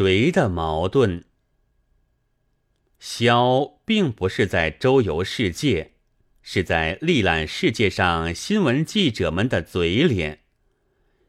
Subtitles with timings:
[0.00, 1.24] 谁的矛盾？
[3.00, 5.94] 萧并不是在周游世界，
[6.40, 10.44] 是在历览世界上新闻记者们的嘴脸，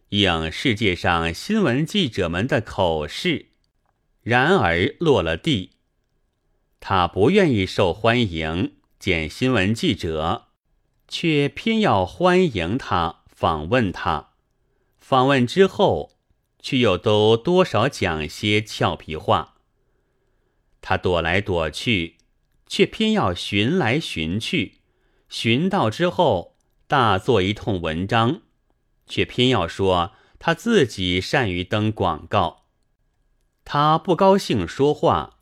[0.10, 3.48] 应世界上新闻记者们的口试，
[4.22, 5.72] 然而落了地。
[6.80, 10.50] 他不愿意受欢迎，见新闻记者，
[11.08, 14.34] 却偏要欢迎他，访问他。
[15.00, 16.19] 访问之后，
[16.60, 19.56] 却又都多少讲些俏皮话。
[20.82, 22.18] 他躲来躲去，
[22.68, 24.80] 却偏要寻来寻去，
[25.28, 26.56] 寻到之后
[26.88, 28.42] 大做一通文章，
[29.06, 32.66] 却偏要说他自己善于登广告。
[33.66, 35.40] 他不高兴说话，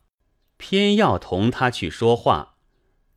[0.56, 2.56] 偏要同他去说话；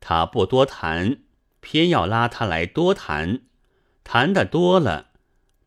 [0.00, 1.22] 他不多谈，
[1.60, 3.42] 偏要拉他来多谈。
[4.04, 5.10] 谈的多了，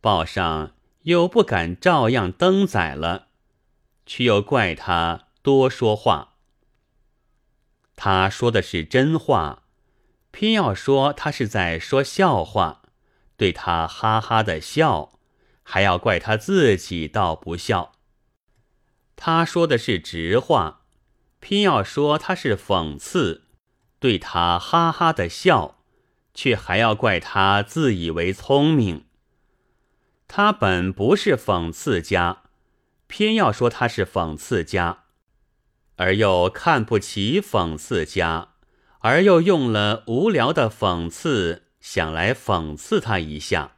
[0.02, 0.75] 报上
[1.06, 3.28] 又不敢照样登载了，
[4.08, 6.34] 却又怪他多说话。
[7.96, 9.64] 他说的是真话，
[10.32, 12.82] 偏要说他是在说笑话，
[13.38, 15.20] 对他哈哈的笑，
[15.62, 17.92] 还要怪他自己倒不笑。
[19.16, 20.82] 他说的是直话，
[21.40, 23.44] 偏要说他是讽刺，
[24.00, 25.84] 对他哈哈的笑，
[26.34, 29.06] 却还要怪他自以为聪明。
[30.28, 32.44] 他本不是讽刺家，
[33.08, 35.04] 偏要说他是讽刺家。
[35.98, 38.50] 而又看不起讽刺家，
[39.00, 43.78] 而又用了无聊的讽刺，想来讽刺他一下。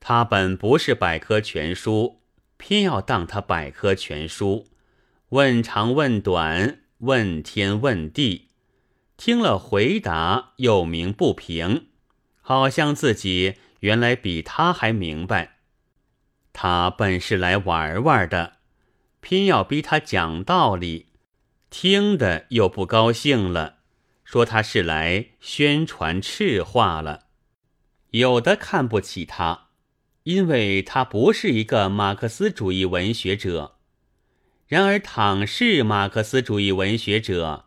[0.00, 2.22] 他本不是百科全书，
[2.56, 4.68] 偏要当他百科全书，
[5.30, 8.48] 问长问短，问天问地，
[9.18, 11.88] 听了回答又鸣不平，
[12.40, 15.58] 好像自己原来比他还明白。
[16.52, 18.54] 他本是来玩玩的。
[19.20, 21.06] 偏要逼他讲道理，
[21.70, 23.76] 听的又不高兴了，
[24.24, 27.26] 说他是来宣传赤化了。
[28.10, 29.68] 有的看不起他，
[30.24, 33.76] 因为他不是一个马克思主义文学者。
[34.66, 37.66] 然而，倘是马克思主义文学者，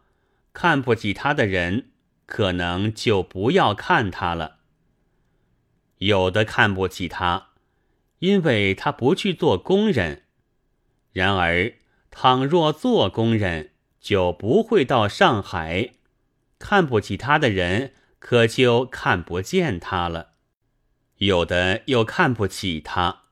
[0.51, 1.91] 看不起他的人，
[2.25, 4.58] 可能就不要看他了。
[5.99, 7.51] 有的看不起他，
[8.19, 10.23] 因为他不去做工人。
[11.13, 11.73] 然而，
[12.11, 15.91] 倘若做工人，就不会到上海。
[16.57, 20.31] 看不起他的人，可就看不见他了。
[21.17, 23.23] 有的又看不起他，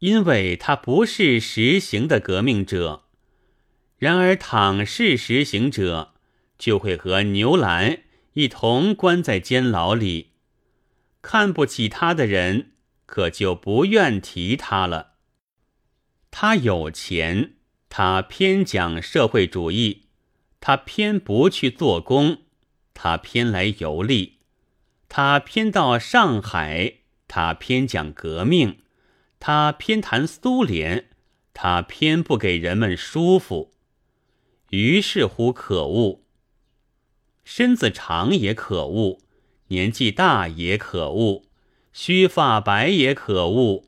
[0.00, 3.04] 因为他不是实行的革命者。
[3.96, 6.12] 然而，倘是实行者，
[6.58, 8.00] 就会和牛栏
[8.34, 10.32] 一同关在监牢里。
[11.24, 12.72] 看不起他的人，
[13.06, 15.14] 可就不愿提他了。
[16.30, 17.54] 他有钱，
[17.88, 20.08] 他偏讲社会主义，
[20.60, 22.42] 他偏不去做工，
[22.92, 24.40] 他偏来游历，
[25.08, 26.96] 他偏到上海，
[27.26, 28.80] 他偏讲革命，
[29.40, 31.08] 他偏谈苏联，
[31.54, 33.72] 他偏不给人们舒服。
[34.68, 36.20] 于是乎可恶，
[37.44, 39.20] 身子长也可恶，
[39.68, 41.44] 年纪大也可恶，
[41.92, 43.84] 须发白也可恶。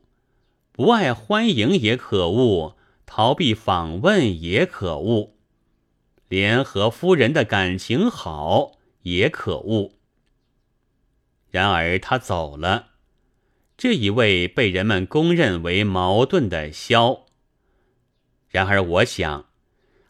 [0.71, 5.33] 不爱欢迎也可恶，逃避访问也可恶，
[6.27, 9.93] 连和夫人的感情好也可恶。
[11.49, 12.89] 然而他走了，
[13.77, 17.25] 这一位被人们公认为矛盾的萧。
[18.49, 19.45] 然而我想，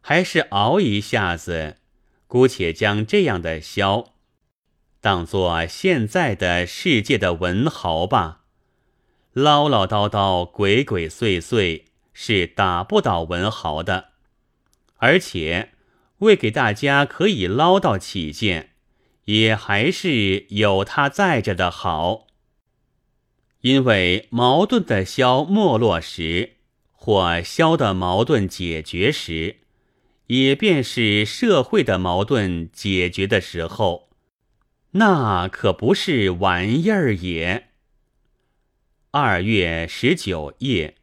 [0.01, 1.77] 还是熬一下子，
[2.27, 4.15] 姑且将这样的萧，
[5.07, 8.41] 当做现在的世界的文豪吧。
[9.31, 14.09] 唠唠叨叨、鬼鬼祟祟是打不倒文豪的，
[14.97, 15.69] 而且
[16.17, 18.71] 为给大家可以唠叨起见，
[19.23, 22.27] 也还是有他在着的好。
[23.61, 26.57] 因为矛盾的消没落时，
[26.91, 29.61] 或消的矛盾解决时，
[30.25, 34.06] 也便是社会的矛盾解决的时候，
[34.91, 37.69] 那可不是玩意儿也。
[39.11, 40.95] 二月十九夜。